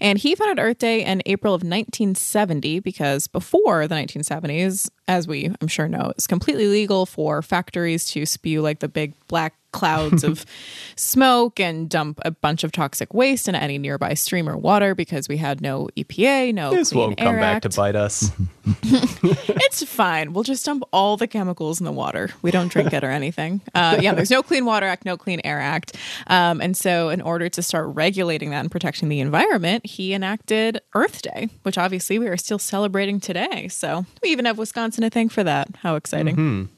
[0.00, 5.50] And he founded Earth Day in April of 1970 because before the 1970s, as we
[5.60, 10.22] I'm sure know, it's completely legal for factories to spew like the big black clouds
[10.22, 10.46] of
[10.96, 15.28] smoke and dump a bunch of toxic waste into any nearby stream or water because
[15.28, 18.30] we had no EPA, no This Clean won't come back to bite us.
[19.66, 20.32] It's fine.
[20.32, 22.30] We'll just dump all the chemicals in the water.
[22.42, 23.60] We don't drink it or anything.
[23.74, 25.96] Uh, yeah, there's no Clean Water Act, no Clean Air Act.
[26.28, 30.80] Um, and so, in order to start regulating that and protecting the environment, he enacted
[30.94, 33.66] Earth Day, which obviously we are still celebrating today.
[33.66, 35.68] So, we even have Wisconsin to thank for that.
[35.82, 36.68] How exciting!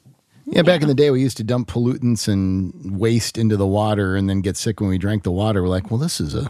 [0.45, 4.15] Yeah, back in the day, we used to dump pollutants and waste into the water,
[4.15, 5.61] and then get sick when we drank the water.
[5.61, 6.49] We're like, well, this is a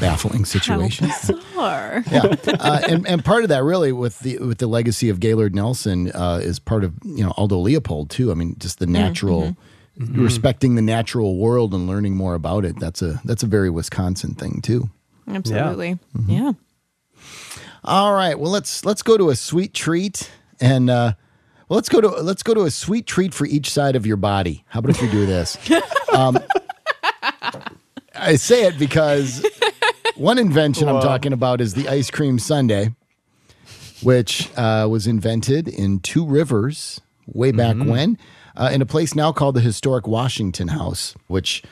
[0.00, 1.06] baffling How situation.
[1.06, 2.02] bizarre.
[2.10, 5.54] yeah, uh, and and part of that really with the with the legacy of Gaylord
[5.54, 8.30] Nelson uh, is part of you know Aldo Leopold too.
[8.30, 9.56] I mean, just the natural
[9.96, 12.78] respecting the natural world and learning more about it.
[12.78, 14.90] That's a that's a very Wisconsin thing too.
[15.28, 15.98] Absolutely.
[16.26, 16.52] Yeah.
[17.84, 20.30] All right, well let's let's go to a sweet treat
[20.62, 20.88] and.
[20.88, 21.12] uh
[21.68, 24.18] well, let's go to let's go to a sweet treat for each side of your
[24.18, 24.62] body.
[24.66, 25.56] How about if we do this?
[26.12, 26.38] Um,
[28.14, 29.42] I say it because
[30.14, 32.90] one invention I'm talking about is the ice cream sundae,
[34.02, 38.18] which uh, was invented in Two Rivers way back when,
[38.56, 41.62] uh, in a place now called the historic Washington House, which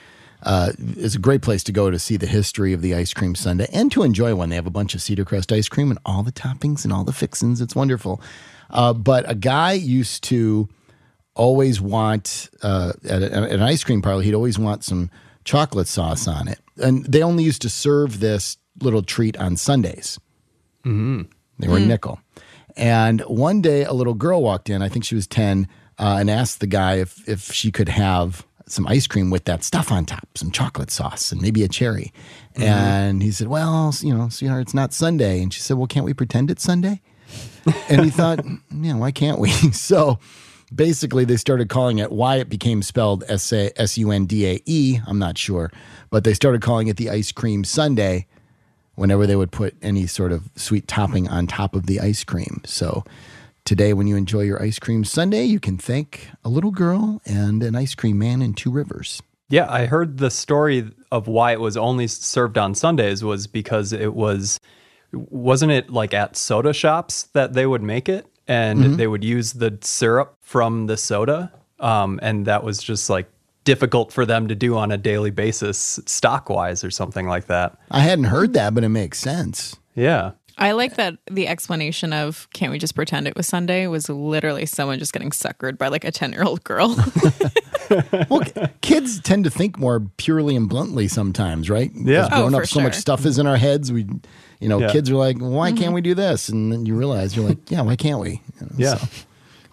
[0.44, 3.34] uh, is a great place to go to see the history of the ice cream
[3.34, 4.48] sundae and to enjoy one.
[4.48, 7.04] They have a bunch of Cedar Crest ice cream and all the toppings and all
[7.04, 7.60] the fixins.
[7.60, 8.22] It's wonderful.
[8.70, 10.68] Uh, but a guy used to
[11.34, 14.22] always want uh, at, a, at an ice cream parlor.
[14.22, 15.10] He'd always want some
[15.44, 20.18] chocolate sauce on it, and they only used to serve this little treat on Sundays.
[21.58, 22.20] They were a nickel.
[22.76, 24.80] And one day, a little girl walked in.
[24.82, 28.46] I think she was ten, uh, and asked the guy if if she could have
[28.66, 32.12] some ice cream with that stuff on top, some chocolate sauce and maybe a cherry.
[32.56, 35.42] And he said, Well, you know, sweetheart, it's not Sunday.
[35.42, 37.00] And she said, Well, can't we pretend it's Sunday?
[37.88, 39.50] And he thought, Yeah, why can't we?
[39.72, 40.18] so
[40.74, 43.52] basically, they started calling it why it became spelled S
[43.98, 45.00] U N D A E.
[45.06, 45.70] I'm not sure.
[46.10, 48.26] But they started calling it the ice cream Sunday
[48.94, 52.60] whenever they would put any sort of sweet topping on top of the ice cream.
[52.66, 53.04] So
[53.64, 57.62] today, when you enjoy your ice cream Sunday, you can thank a little girl and
[57.62, 59.22] an ice cream man in Two Rivers.
[59.48, 63.92] Yeah, I heard the story of why it was only served on Sundays was because
[63.92, 64.60] it was
[65.12, 69.52] wasn't it like at soda shops that they would make it and they would use
[69.54, 73.30] the syrup from the soda um, and that was just like
[73.64, 77.76] difficult for them to do on a daily basis stock wise or something like that.
[77.90, 79.76] I hadn't heard that, but it makes sense.
[79.94, 80.32] Yeah.
[80.58, 84.66] I like that the explanation of can't we just pretend it was Sunday was literally
[84.66, 86.96] someone just getting suckered by like a 10 year old girl.
[88.28, 91.90] Well, k- kids tend to think more purely and bluntly sometimes, right?
[91.94, 92.22] Yeah.
[92.22, 93.90] 'Cause Oh, Growing for up, so much stuff is in our heads.
[93.92, 94.06] We,
[94.60, 94.92] you know, Yeah.
[94.92, 95.78] kids are like, why Mm-hmm.
[95.78, 96.48] can't we do this?
[96.48, 98.30] And then you realize you're like, yeah, why can't we?
[98.60, 98.94] You know, Yeah.
[98.96, 99.06] so-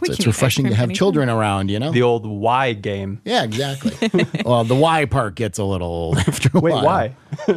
[0.05, 0.95] so it's refreshing to have anytime.
[0.95, 1.91] children around, you know?
[1.91, 3.19] The old why game.
[3.25, 3.93] yeah, exactly.
[4.45, 6.83] well, the why part gets a little old after a Wait, while.
[6.85, 7.15] why?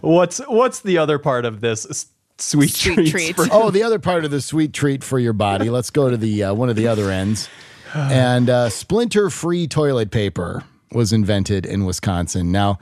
[0.00, 2.06] what's what's the other part of this
[2.38, 3.36] sweet, Sweet treat.
[3.36, 5.70] for- Oh, the other part of the sweet treat for your body.
[5.70, 7.48] Let's go to the uh, one of the other ends.
[7.94, 12.52] And uh, splinter-free toilet paper was invented in Wisconsin.
[12.52, 12.78] Now,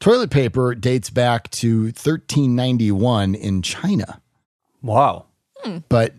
[0.00, 4.20] toilet paper dates back to 1391 in China,
[4.82, 5.26] wow.
[5.62, 5.78] Hmm.
[5.88, 6.14] but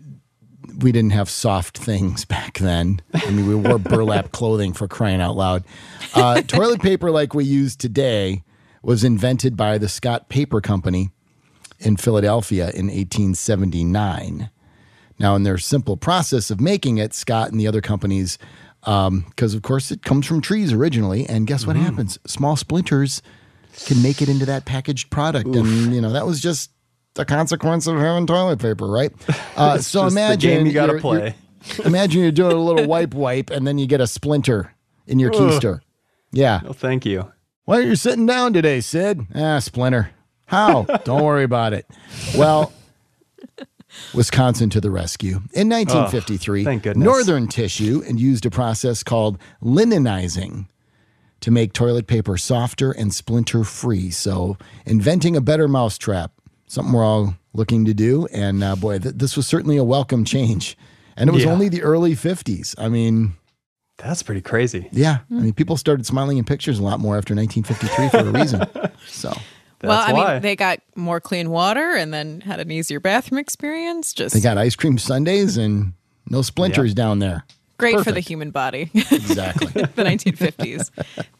[0.78, 3.00] we didn't have soft things back then.
[3.14, 5.64] I mean, we wore burlap clothing for crying out loud.
[6.14, 8.42] Uh, toilet paper, like we use today,
[8.82, 11.10] was invented by the Scott Paper Company
[11.80, 14.50] in Philadelphia in 1879.
[15.18, 18.38] Now, in their simple process of making it, Scott and the other companies,
[18.84, 21.86] um, because of course it comes from trees originally, and guess what mm-hmm.
[21.86, 22.18] happens?
[22.26, 23.20] Small splinters
[23.86, 26.70] can make it into that packaged product, and you know that was just
[27.16, 29.12] a consequence of having toilet paper, right?
[29.56, 31.34] Uh, so imagine you gotta play.
[31.76, 34.72] you're- imagine you're doing a little wipe wipe, and then you get a splinter
[35.08, 35.80] in your keister.
[36.30, 36.60] Yeah.
[36.64, 37.32] Oh, thank you.
[37.64, 39.26] Why are you sitting down today, Sid?
[39.34, 40.10] Ah, splinter.
[40.46, 40.84] How?
[41.04, 41.86] Don't worry about it.
[42.36, 42.72] Well,
[44.14, 45.36] Wisconsin to the rescue.
[45.54, 47.04] In 1953, thank goodness.
[47.04, 50.66] Northern Tissue and used a process called linenizing
[51.40, 54.10] to make toilet paper softer and splinter free.
[54.10, 56.32] So, inventing a better mousetrap,
[56.66, 58.26] something we're all looking to do.
[58.32, 60.76] And uh, boy, th- this was certainly a welcome change.
[61.16, 61.50] And it was Yeah.
[61.52, 62.74] only the early 50s.
[62.78, 63.34] I mean,
[63.98, 64.88] That's pretty crazy.
[64.92, 68.32] yeah, I mean, people started smiling in pictures a lot more after 1953 for a
[68.32, 68.64] reason.
[69.08, 69.32] So,
[69.82, 70.32] well, I why.
[70.34, 74.12] mean, they got more clean water and then had an easier bathroom experience.
[74.12, 75.92] Just they got ice cream Sundays and
[76.28, 77.44] no splinters down there.
[77.78, 78.90] Great for the human body.
[78.94, 79.66] Exactly.
[79.68, 80.90] the 1950s,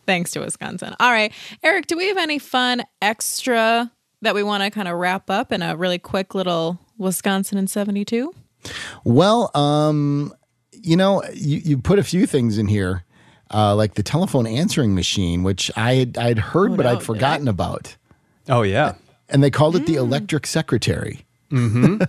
[0.06, 0.94] thanks to Wisconsin.
[1.00, 3.90] All right, Eric, do we have any fun extra
[4.22, 7.66] that we want to kind of wrap up in a really quick little Wisconsin in
[7.66, 8.34] 72?
[9.04, 10.32] well, um,
[10.72, 13.04] you know, you, you put a few things in here,
[13.54, 16.98] uh, like the telephone answering machine, which I had, I'd heard, Oh, but no, I'd
[16.98, 17.96] did forgotten about.
[18.48, 18.94] Oh yeah.
[19.28, 19.86] And they called it Mm.
[19.86, 22.02] the electric secretary, mm-hmm.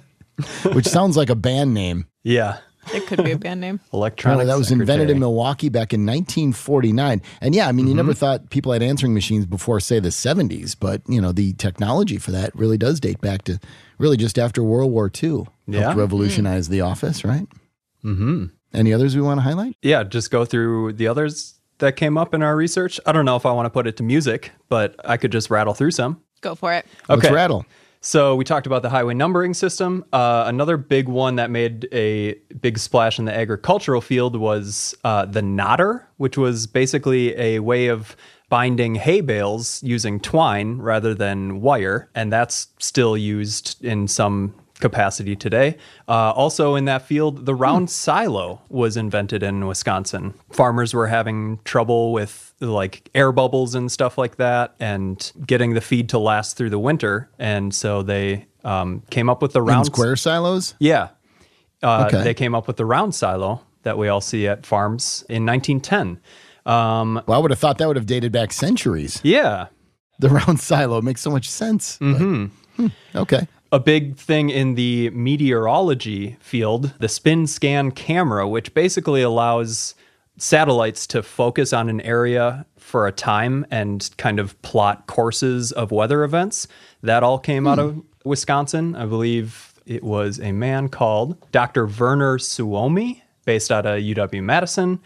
[0.74, 2.08] which sounds like a band name.
[2.24, 2.58] Yeah.
[2.94, 3.80] It could be a band name.
[3.94, 4.36] Electronic.
[4.36, 7.22] Apparently, that was invented in Milwaukee back in 1949.
[7.42, 7.98] And yeah, I mean, you Mm-hmm.
[7.98, 12.18] never thought people had answering machines before, say, the 70s, but you know, the technology
[12.18, 13.60] for that really does date back to
[13.98, 15.46] really just after World War II.
[15.68, 15.82] Yeah.
[15.82, 17.48] Helped revolutionize the office, right?
[18.04, 18.46] Mm-hmm.
[18.74, 19.76] Any others we want to highlight?
[19.82, 23.00] Yeah, just go through the others that came up in our research.
[23.06, 25.50] I don't know if I want to put it to music, but I could just
[25.50, 26.22] rattle through some.
[26.42, 26.86] Go for it.
[27.08, 27.34] Let's Okay.
[27.34, 27.66] rattle.
[28.02, 30.06] So we talked about the highway numbering system.
[30.14, 35.26] Uh, another big one that made a big splash in the agricultural field was uh,
[35.26, 38.16] the knotter, which was basically a way of
[38.50, 45.36] binding hay bales using twine rather than wire, and that's still used in some capacity
[45.36, 45.78] today.
[46.08, 50.34] Uh, also, in that field, the round silo was invented in Wisconsin.
[50.52, 55.82] Farmers were having trouble with like air bubbles and stuff like that, and getting the
[55.82, 57.30] feed to last through the winter.
[57.38, 60.76] And so they um, came up with the Round round square silos?
[60.80, 61.10] Yeah,
[61.84, 62.24] uh, Okay.
[62.24, 66.20] they came up with the round silo that we all see at farms in 1910.
[66.66, 69.20] Um, Well, I would have thought that would have dated back centuries.
[69.24, 69.68] yeah,
[70.20, 71.98] The round silo makes so much sense.
[72.00, 72.88] Mm-hmm.
[73.16, 73.48] okay.
[73.72, 79.96] a big thing in the meteorology field, the spin scan camera, which basically allows
[80.38, 85.92] satellites to focus on an area for a time and kind of plot courses of
[85.92, 86.68] weather events.
[87.04, 88.96] That all came out of Wisconsin.
[88.96, 91.88] I believe it was a man called Dr.
[91.88, 95.00] Verner Suomi, based out of UW Madison.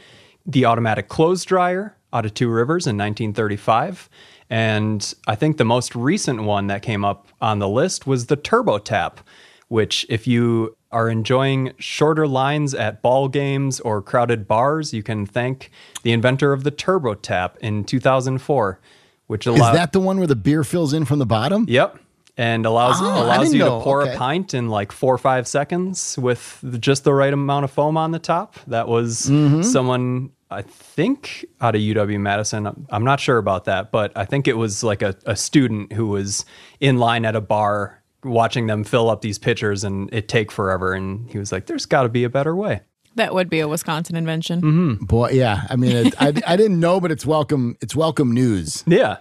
[0.46, 4.10] the automatic clothes dryer out of Two Rivers in 1935.
[4.50, 8.36] And I think the most recent one that came up on the list was the
[8.36, 9.22] Turbo Tap,
[9.70, 15.26] which, if you are enjoying shorter lines at ball games or crowded bars, you can
[15.26, 15.72] thank
[16.04, 18.80] the inventor of the Turbo Tap in 2004,
[19.28, 21.66] which Is that the one where the beer fills in from the bottom?
[21.70, 22.00] Yep.
[22.36, 23.78] And allows Oh, allows you know.
[23.78, 24.16] to pour Okay.
[24.16, 27.96] a pint in like four or five seconds with just the right amount of foam
[27.96, 28.56] on the top.
[28.68, 29.62] That was Mm-hmm.
[29.62, 32.66] someone I think out of UW Madison.
[32.68, 35.94] I'm- I'm not sure about that, but I think it was like a, a student
[35.94, 36.46] who was
[36.80, 40.94] in line at a bar watching them fill up these pitchers and it take forever.
[40.94, 42.82] And he was like, "There's got to be a better way."
[43.16, 44.62] That would be a Wisconsin invention.
[44.62, 45.06] Mm-hmm.
[45.06, 45.64] Boy, yeah.
[45.70, 47.76] I mean, it, I, I didn't know, but it's welcome.
[47.82, 48.84] It's welcome news.
[48.88, 49.18] Yeah.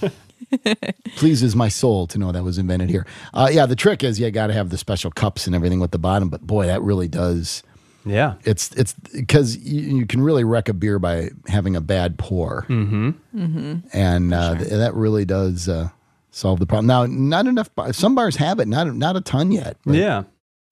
[1.16, 3.06] Pleases my soul to know that was invented here.
[3.34, 5.90] Uh, yeah, the trick is you got to have the special cups and everything with
[5.90, 6.28] the bottom.
[6.28, 7.62] But boy, that really does.
[8.04, 8.34] Yeah.
[8.44, 12.66] It's it's because you, you can really wreck a beer by having a bad pour,
[12.68, 13.76] mm-hmm.
[13.92, 15.88] and uh, th- that really does uh,
[16.30, 16.86] solve the problem.
[16.86, 17.72] Now, not enough.
[17.74, 19.76] bar- Some bars have it, not not a ton yet.
[19.84, 20.24] but Yeah.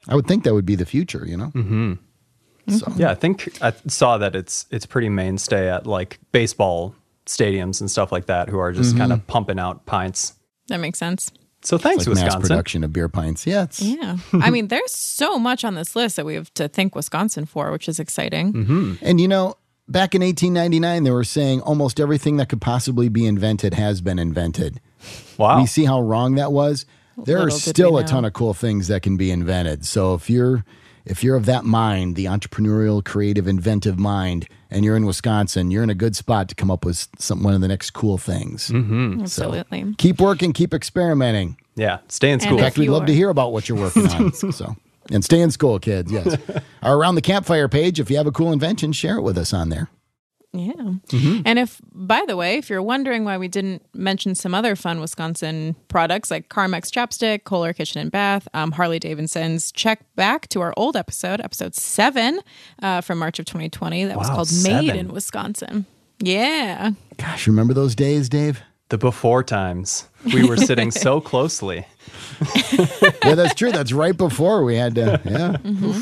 [0.08, 1.24] I would think that would be the future.
[1.26, 1.52] You know.
[1.54, 1.92] Mm-hmm.
[2.76, 6.94] So Yeah, I think I saw that it's it's pretty mainstay at like baseball
[7.30, 10.34] stadiums and stuff like that who are just kind of pumping out pints.
[10.68, 11.30] That makes sense.
[11.62, 13.46] So thanks, like mass production of beer pints.
[13.46, 14.16] Yeah, it's Yeah.
[14.32, 17.70] I mean, there's so much on this list that we have to thank Wisconsin for,
[17.70, 18.52] which is exciting.
[18.54, 18.94] Mm-hmm.
[19.02, 23.26] And you know, back in 1899, they were saying almost everything that could possibly be
[23.26, 24.80] invented has been invented.
[25.36, 25.60] Wow.
[25.60, 26.86] We see how wrong that was.
[27.24, 29.84] There are Little did still a ton of cool things that can be invented.
[29.84, 30.64] So if you're
[31.04, 35.82] if you're of that mind, the entrepreneurial, creative, inventive mind, and you're in Wisconsin, you're
[35.82, 38.68] in a good spot to come up with some one of the next cool things.
[38.68, 39.22] Mm-hmm.
[39.22, 39.94] Absolutely.
[39.98, 41.56] Keep working, keep experimenting.
[41.76, 42.58] Yeah, stay in And school.
[42.58, 44.32] In fact, we'd you love to hear about what you're working on.
[44.52, 44.76] so,
[45.10, 46.12] and stay in school, kids.
[46.12, 46.36] Yes.
[46.82, 47.98] Our around the campfire page.
[47.98, 49.88] If you have a cool invention, share it with us on there.
[50.52, 50.72] Yeah.
[50.72, 51.42] Mm-hmm.
[51.44, 55.00] And if, by the way, if you're wondering why we didn't mention some other fun
[55.00, 60.60] Wisconsin products like Carmex Chapstick, Kohler Kitchen and Bath, um, Harley Davidson's, check back to
[60.60, 62.40] our old episode, episode seven
[62.82, 64.06] uh, from March of 2020.
[64.06, 65.86] That was Wow, called Made in Wisconsin.
[66.18, 66.90] Yeah.
[67.16, 68.60] Gosh, remember those days, Dave?
[68.90, 70.08] the before times.
[70.34, 71.86] We were sitting so closely.
[73.24, 73.70] Yeah, that's true.
[73.70, 75.20] That's right before we had to.
[75.24, 75.96] Yeah.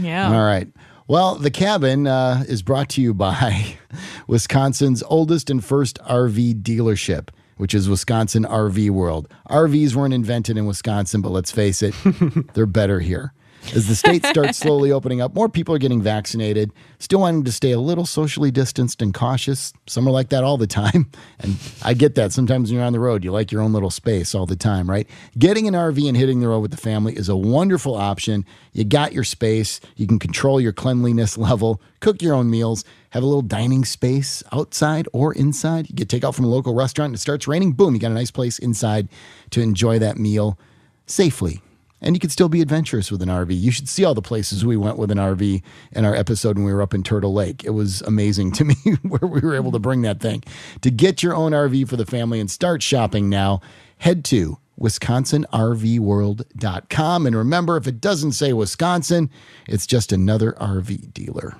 [0.00, 0.32] Yeah.
[0.34, 0.66] All right.
[1.08, 3.76] Well, the cabin uh, is brought to you by
[4.26, 9.28] Wisconsin's oldest and first RV dealership, which is Wisconsin RV World.
[9.48, 11.94] RVs weren't invented in Wisconsin, but let's face it,
[12.54, 13.32] they're better here.
[13.74, 17.52] As the state starts slowly opening up, more people are getting vaccinated, still wanting to
[17.52, 19.72] stay a little socially distanced and cautious.
[19.86, 21.10] Some are like that all the time.
[21.38, 22.32] And I get that.
[22.32, 24.88] Sometimes when you're on the road, you like your own little space all the time,
[24.88, 25.06] right?
[25.38, 28.46] Getting an RV and hitting the road with the family is a wonderful option.
[28.72, 33.22] You got your space, you can control your cleanliness level, cook your own meals, have
[33.22, 35.90] a little dining space outside or inside.
[35.90, 38.14] You get takeout from a local restaurant, and it starts raining, boom, you got a
[38.14, 39.08] nice place inside
[39.50, 40.58] to enjoy that meal
[41.06, 41.60] safely.
[42.00, 43.58] And you could still be adventurous with an RV.
[43.58, 46.66] You should see all the places we went with an RV in our episode when
[46.66, 47.64] we were up in Turtle Lake.
[47.64, 50.44] It was amazing to me where we were able to bring that thing.
[50.82, 53.60] To get your own RV for the family and start shopping now,
[53.98, 57.26] head to wisconsinrvworld.com.
[57.26, 59.30] And remember, if it doesn't say Wisconsin,
[59.66, 61.56] it's just another RV dealer.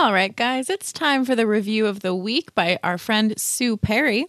[0.00, 3.76] All right, guys, it's time for the review of the week by our friend Sue
[3.76, 4.24] Perry,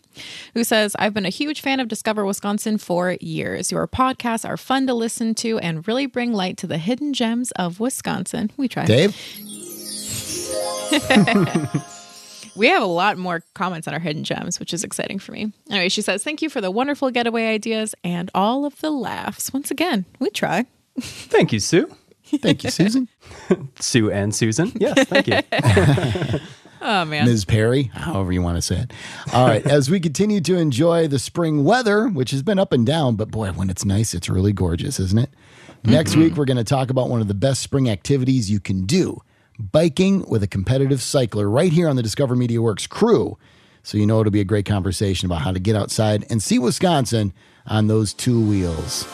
[0.54, 3.72] who says, I've been a huge fan of Discover Wisconsin for years.
[3.72, 7.52] Your podcasts are fun to listen to and really bring light to the hidden gems
[7.52, 8.52] of Wisconsin.
[8.58, 8.84] We try.
[8.84, 9.16] Dave?
[12.54, 15.54] We have a lot more comments on our hidden gems, which is exciting for me.
[15.70, 19.54] Anyway, she says, Thank you for the wonderful getaway ideas and all of the laughs.
[19.54, 20.66] Once again, we try.
[21.00, 21.90] Thank you, Sue.
[22.38, 23.08] Thank you, Susan.
[23.80, 24.72] Sue and Susan.
[24.76, 26.40] Yes, thank you.
[26.84, 27.26] Oh, man.
[27.26, 27.46] Ms.
[27.46, 28.94] Perry, however you want to say it.
[29.34, 32.88] All right, as we continue to enjoy the spring weather, which has been up and
[32.88, 35.30] down, but boy, when it's nice, it's really gorgeous, isn't it?
[35.84, 36.22] Next mm-hmm.
[36.22, 39.22] week, we're going to talk about one of the best spring activities you can do
[39.60, 43.38] biking with a competitive cycler right here on the Discover Media Works crew.
[43.84, 46.60] So, you know, it'll be a great conversation about how to get outside and see
[46.60, 47.34] Wisconsin
[47.66, 49.06] on those two wheels.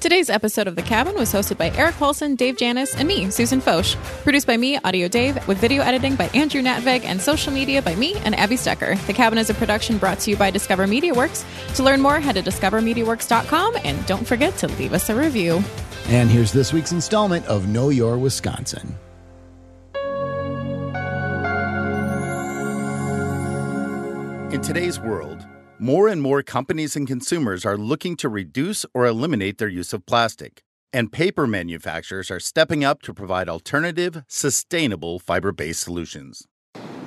[0.00, 3.60] Today's episode of The Cabin was hosted by Eric Paulson, Dave Janis, and me, Susan
[3.60, 3.84] Foch.
[4.22, 7.94] Produced by me, Audio Dave, with video editing by Andrew Natveg and social media by
[7.94, 8.98] me and Abby Stecker.
[9.06, 11.44] The Cabin is a production brought to you by Discover Media Works.
[11.74, 15.62] To learn more, head to discovermediaworks.com and don't forget to leave us a review.
[16.08, 18.96] And here's this week's installment of Know Your Wisconsin.
[24.50, 25.46] In today's world,
[25.82, 30.04] More and more companies and consumers are looking to reduce or eliminate their use of
[30.04, 30.62] plastic.
[30.92, 36.46] And paper manufacturers are stepping up to provide alternative, sustainable fiber based solutions.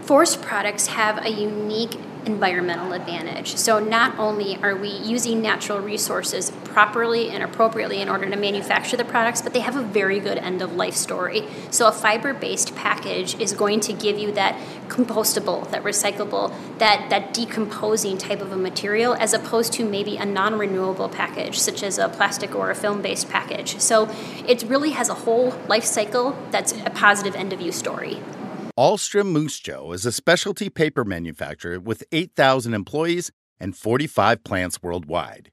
[0.01, 1.95] Forest products have a unique
[2.25, 3.55] environmental advantage.
[3.55, 8.97] So, not only are we using natural resources properly and appropriately in order to manufacture
[8.97, 11.45] the products, but they have a very good end of life story.
[11.69, 17.09] So, a fiber based package is going to give you that compostable, that recyclable, that,
[17.09, 21.83] that decomposing type of a material, as opposed to maybe a non renewable package, such
[21.83, 23.79] as a plastic or a film based package.
[23.79, 24.09] So,
[24.47, 28.19] it really has a whole life cycle that's a positive end of use story.
[28.75, 35.51] Ahlstrom Munksjö Joe is a specialty paper manufacturer with 8,000 employees and 45 plants worldwide.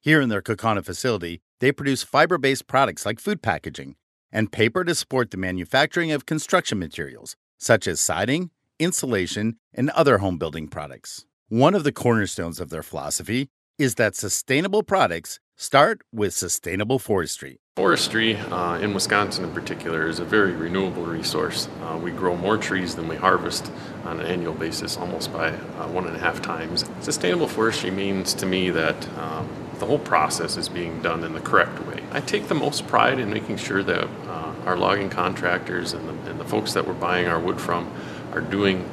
[0.00, 3.96] Here in their Kaukauna facility, they produce fiber based products like food packaging
[4.30, 10.18] and paper to support the manufacturing of construction materials, such as siding, insulation, and other
[10.18, 11.26] home building products.
[11.48, 13.48] One of the cornerstones of their philosophy
[13.78, 17.58] is that sustainable products start with sustainable forestry.
[17.80, 21.66] Forestry uh, in Wisconsin, in particular, is a very renewable resource.
[21.80, 23.72] Uh, we grow more trees than we harvest
[24.04, 26.84] on an annual basis, almost by uh, one and a half times.
[27.00, 31.40] Sustainable forestry means to me that um, the whole process is being done in the
[31.40, 32.04] correct way.
[32.12, 36.30] I take the most pride in making sure that uh, our logging contractors and the,
[36.30, 37.90] and the folks that we're buying our wood from
[38.32, 38.86] are doing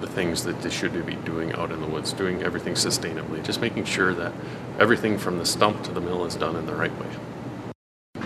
[0.00, 3.60] the things that they should be doing out in the woods, doing everything sustainably, just
[3.60, 4.32] making sure that
[4.78, 7.08] everything from the stump to the mill is done in the right way.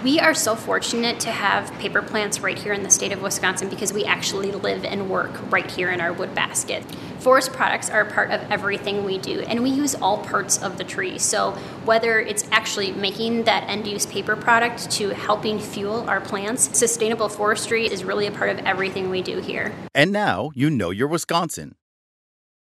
[0.07, 3.69] We are so fortunate to have paper plants right here in the state of Wisconsin
[3.69, 6.85] because we actually live and work right here in our wood basket.
[7.19, 10.79] Forest products are a part of everything we do, and we use all parts of
[10.79, 11.19] the tree.
[11.19, 11.55] So,
[11.85, 17.29] whether it's actually making that end use paper product to helping fuel our plants, sustainable
[17.29, 19.75] forestry is really a part of everything we do here.
[19.93, 21.75] And now you know your Wisconsin.